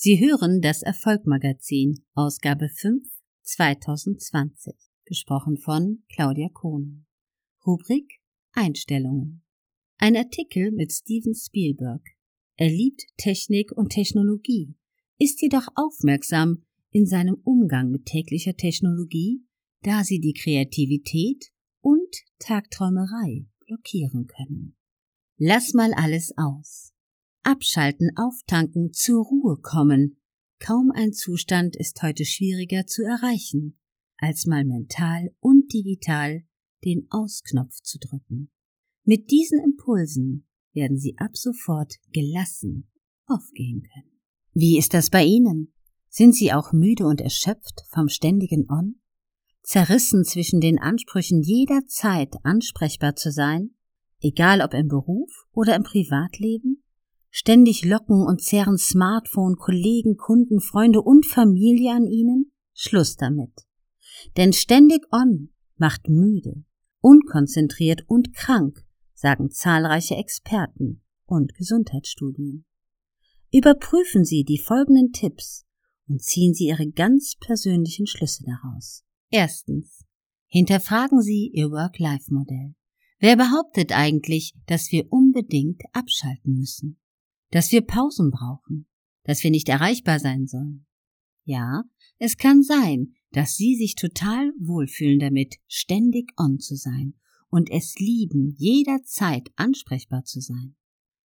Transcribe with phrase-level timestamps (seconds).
[0.00, 3.02] Sie hören das Erfolgmagazin, Ausgabe 5,
[3.42, 4.72] 2020,
[5.04, 7.08] gesprochen von Claudia Kohnen.
[7.66, 8.20] Rubrik
[8.52, 9.42] Einstellungen.
[9.96, 12.00] Ein Artikel mit Steven Spielberg.
[12.54, 14.76] Er liebt Technik und Technologie,
[15.18, 16.62] ist jedoch aufmerksam
[16.92, 19.42] in seinem Umgang mit täglicher Technologie,
[19.82, 24.76] da sie die Kreativität und Tagträumerei blockieren können.
[25.38, 26.92] Lass mal alles aus.
[27.42, 30.20] Abschalten, auftanken, zur Ruhe kommen.
[30.58, 33.78] Kaum ein Zustand ist heute schwieriger zu erreichen,
[34.16, 36.42] als mal mental und digital
[36.84, 38.50] den Ausknopf zu drücken.
[39.04, 42.90] Mit diesen Impulsen werden Sie ab sofort gelassen
[43.26, 44.20] aufgehen können.
[44.54, 45.72] Wie ist das bei Ihnen?
[46.08, 49.00] Sind Sie auch müde und erschöpft vom ständigen On?
[49.62, 53.74] Zerrissen zwischen den Ansprüchen jederzeit ansprechbar zu sein?
[54.20, 56.77] egal ob im Beruf oder im Privatleben?
[57.30, 62.52] Ständig locken und zehren Smartphone, Kollegen, Kunden, Freunde und Familie an ihnen?
[62.72, 63.52] Schluss damit.
[64.36, 66.64] Denn ständig on macht müde,
[67.00, 72.64] unkonzentriert und krank, sagen zahlreiche Experten und Gesundheitsstudien.
[73.52, 75.66] Überprüfen Sie die folgenden Tipps
[76.06, 79.04] und ziehen Sie Ihre ganz persönlichen Schlüsse daraus.
[79.30, 80.04] Erstens.
[80.46, 82.74] Hinterfragen Sie Ihr Work-Life-Modell.
[83.18, 86.98] Wer behauptet eigentlich, dass wir unbedingt abschalten müssen?
[87.50, 88.86] Dass wir Pausen brauchen?
[89.24, 90.86] Dass wir nicht erreichbar sein sollen?
[91.44, 91.84] Ja,
[92.18, 97.14] es kann sein, dass Sie sich total wohlfühlen damit, ständig on zu sein
[97.50, 100.76] und es lieben, jederzeit ansprechbar zu sein.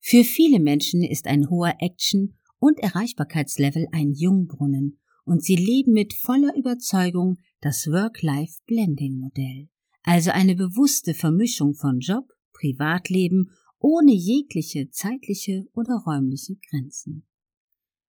[0.00, 6.14] Für viele Menschen ist ein hoher Action- und Erreichbarkeitslevel ein Jungbrunnen und sie leben mit
[6.14, 9.68] voller Überzeugung das Work-Life-Blending-Modell
[10.08, 17.26] also eine bewusste Vermischung von Job, Privatleben ohne jegliche zeitliche oder räumliche Grenzen.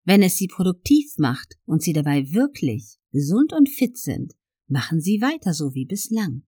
[0.03, 4.33] Wenn es Sie produktiv macht und Sie dabei wirklich gesund und fit sind,
[4.67, 6.43] machen Sie weiter so wie bislang.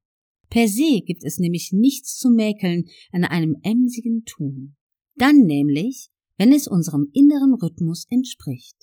[0.50, 4.76] Per se gibt es nämlich nichts zu mäkeln an einem emsigen Tun.
[5.16, 8.76] Dann nämlich, wenn es unserem inneren Rhythmus entspricht.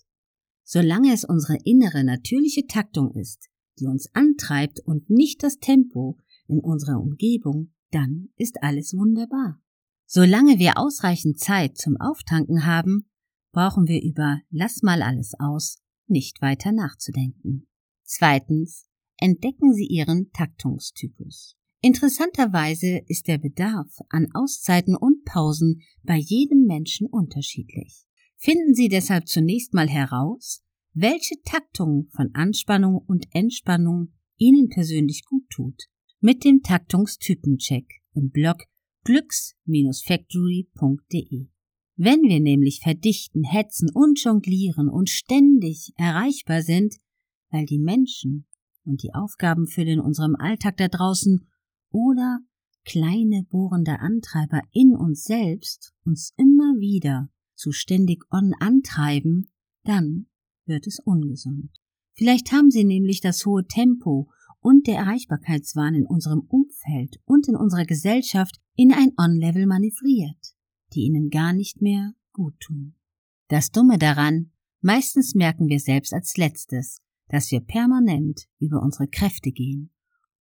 [0.65, 3.49] Solange es unsere innere natürliche Taktung ist,
[3.79, 9.63] die uns antreibt und nicht das Tempo, in unserer Umgebung, dann ist alles wunderbar.
[10.11, 13.11] Solange wir ausreichend Zeit zum Auftanken haben,
[13.53, 17.69] brauchen wir über Lass mal alles aus nicht weiter nachzudenken.
[18.05, 18.87] Zweitens,
[19.19, 21.57] entdecken Sie Ihren Taktungstypus.
[21.83, 28.07] Interessanterweise ist der Bedarf an Auszeiten und Pausen bei jedem Menschen unterschiedlich.
[28.39, 30.63] Finden Sie deshalb zunächst mal heraus,
[30.95, 35.83] welche Taktung von Anspannung und Entspannung Ihnen persönlich gut tut
[36.21, 38.65] mit dem Taktungstypencheck im Blog
[39.09, 41.49] glücks-factory.de.
[41.97, 46.97] Wenn wir nämlich verdichten, hetzen und jonglieren und ständig erreichbar sind,
[47.51, 48.47] weil die Menschen
[48.85, 51.49] und die Aufgabenfülle in unserem Alltag da draußen
[51.91, 52.41] oder
[52.85, 59.51] kleine bohrende Antreiber in uns selbst uns immer wieder zu ständig on antreiben,
[59.85, 60.27] dann
[60.67, 61.71] wird es ungesund.
[62.13, 64.31] Vielleicht haben Sie nämlich das hohe Tempo
[64.61, 70.55] und der Erreichbarkeitswahn in unserem Umfeld und in unserer Gesellschaft in ein On-Level manövriert,
[70.95, 72.95] die ihnen gar nicht mehr gut tun.
[73.49, 79.51] Das Dumme daran, meistens merken wir selbst als letztes, dass wir permanent über unsere Kräfte
[79.51, 79.91] gehen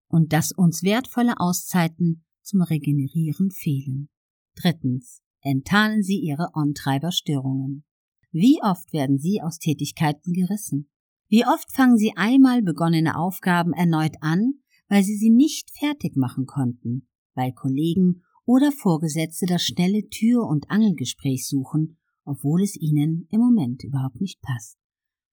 [0.08, 4.10] und dass uns wertvolle Auszeiten zum Regenerieren fehlen.
[4.54, 5.22] Drittens.
[5.40, 7.84] Enttarnen Sie Ihre On-Treiber-Störungen.
[8.32, 10.90] Wie oft werden Sie aus Tätigkeiten gerissen?
[11.28, 16.46] Wie oft fangen Sie einmal begonnene Aufgaben erneut an, weil Sie sie nicht fertig machen
[16.46, 23.40] konnten, weil Kollegen oder Vorgesetzte das schnelle Tür- und Angelgespräch suchen, obwohl es Ihnen im
[23.40, 24.78] Moment überhaupt nicht passt.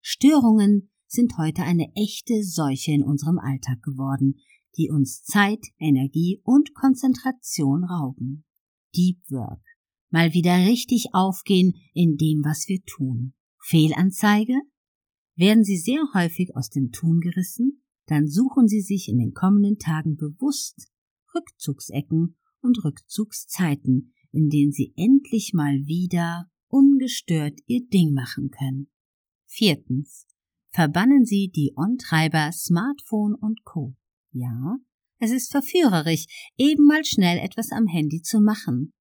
[0.01, 4.40] Störungen sind heute eine echte Seuche in unserem Alltag geworden,
[4.78, 8.46] die uns Zeit, Energie und Konzentration rauben.
[8.96, 9.62] Deep Work.
[10.09, 13.34] Mal wieder richtig aufgehen in dem, was wir tun.
[13.59, 14.56] Fehlanzeige?
[15.35, 19.78] Werden Sie sehr häufig aus dem Tun gerissen, dann suchen Sie sich in den kommenden
[19.78, 20.91] Tagen bewusst
[21.34, 28.89] Rückzugsecken und Rückzugszeiten, in denen Sie endlich mal wieder ungestört Ihr Ding machen können.
[29.45, 30.25] Viertens.
[30.71, 33.95] Verbannen Sie die On-Treiber Smartphone und Co.
[34.31, 34.77] Ja,
[35.19, 36.25] es ist verführerisch,
[36.57, 38.91] eben mal schnell etwas am Handy zu machen,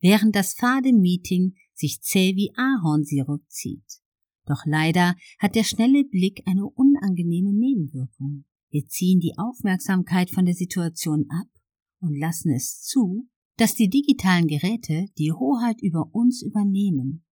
[0.00, 4.02] während das fade Meeting sich zäh wie Ahornsirup zieht.
[4.44, 8.44] Doch leider hat der schnelle Blick eine unangenehme Nebenwirkung.
[8.70, 11.46] Wir ziehen die Aufmerksamkeit von der Situation ab
[12.02, 17.24] und lassen es zu, dass die digitalen Geräte die Hoheit über uns übernehmen.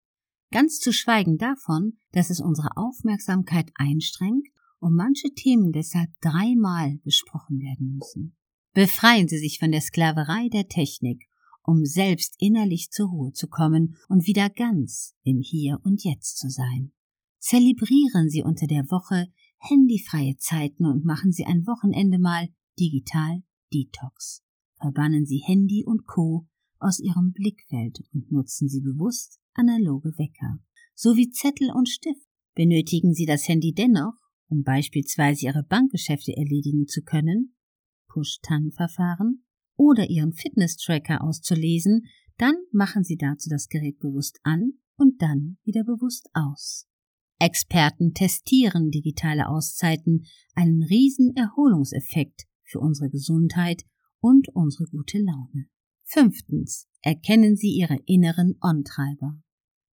[0.52, 4.48] Ganz zu schweigen davon, dass es unsere Aufmerksamkeit einstrengt
[4.80, 8.36] und manche Themen deshalb dreimal besprochen werden müssen.
[8.74, 11.28] Befreien Sie sich von der Sklaverei der Technik,
[11.64, 16.50] um selbst innerlich zur Ruhe zu kommen und wieder ganz im Hier und Jetzt zu
[16.50, 16.92] sein.
[17.40, 19.28] Zelebrieren Sie unter der Woche
[19.58, 22.50] handyfreie Zeiten und machen Sie ein Wochenende mal
[22.80, 23.44] digital
[23.74, 24.44] Detox.
[24.80, 26.48] Verbannen Sie Handy und Co.
[26.80, 30.60] aus Ihrem Blickfeld und nutzen Sie bewusst analoge Wecker.
[30.96, 32.28] So wie Zettel und Stift.
[32.56, 34.16] Benötigen Sie das Handy dennoch,
[34.48, 37.56] um beispielsweise Ihre Bankgeschäfte erledigen zu können?
[38.08, 39.44] Push-Tan-Verfahren?
[39.76, 42.06] Oder Ihren Fitness-Tracker auszulesen,
[42.38, 46.88] dann machen Sie dazu das Gerät bewusst an und dann wieder bewusst aus.
[47.40, 53.84] Experten testieren digitale Auszeiten einen riesen Erholungseffekt für unsere Gesundheit
[54.20, 55.68] und unsere gute Laune.
[56.04, 56.88] Fünftens.
[57.02, 59.42] Erkennen Sie Ihre inneren On-Treiber.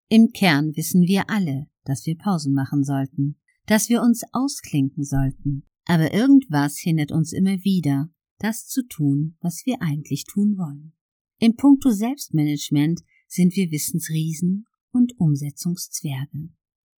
[0.08, 3.36] Im Kern wissen wir alle, dass wir Pausen machen sollten,
[3.66, 5.64] dass wir uns ausklinken sollten.
[5.86, 10.92] Aber irgendwas hindert uns immer wieder, das zu tun, was wir eigentlich tun wollen.
[11.38, 16.50] Im Punkto Selbstmanagement sind wir Wissensriesen und Umsetzungszwerge.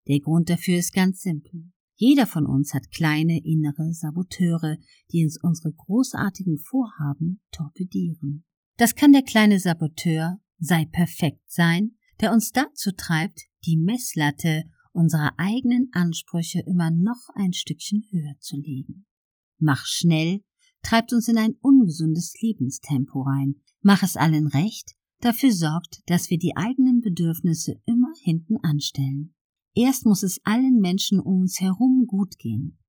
[0.08, 1.72] Der Grund dafür ist ganz simpel.
[1.98, 4.78] Jeder von uns hat kleine innere Saboteure,
[5.12, 8.44] die uns unsere großartigen Vorhaben torpedieren.
[8.78, 15.34] Das kann der kleine Saboteur sei perfekt sein, der uns dazu treibt, die Messlatte unserer
[15.38, 19.06] eigenen Ansprüche immer noch ein Stückchen höher zu legen.
[19.58, 20.42] Mach schnell
[20.82, 23.56] treibt uns in ein ungesundes Lebenstempo rein.
[23.82, 29.35] Mach es allen recht, dafür sorgt, dass wir die eigenen Bedürfnisse immer hinten anstellen.
[29.76, 32.80] Erst muss es allen Menschen um uns herum gut gehen.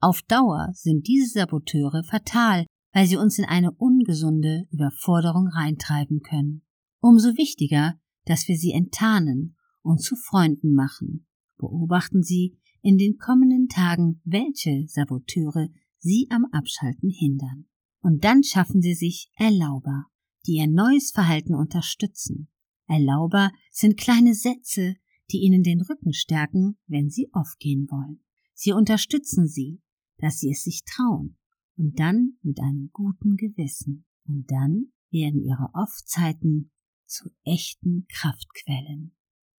[0.00, 6.62] Auf Dauer sind diese Saboteure fatal, weil sie uns in eine ungesunde Überforderung reintreiben können.
[7.00, 7.94] Umso wichtiger,
[8.26, 11.26] dass wir sie enttarnen und zu Freunden machen.
[11.56, 15.68] Beobachten Sie in den kommenden Tagen, welche Saboteure
[15.98, 17.66] Sie am Abschalten hindern.
[18.02, 20.06] Und dann schaffen Sie sich Erlauber,
[20.46, 22.48] die Ihr neues Verhalten unterstützen.
[22.86, 24.96] Erlauber sind kleine Sätze,
[25.30, 28.22] die ihnen den Rücken stärken, wenn sie aufgehen wollen.
[28.54, 29.80] Sie unterstützen sie,
[30.18, 31.36] dass sie es sich trauen,
[31.76, 34.06] und dann mit einem guten Gewissen.
[34.26, 36.70] Und dann werden ihre Off-Zeiten
[37.06, 39.16] zu echten Kraftquellen.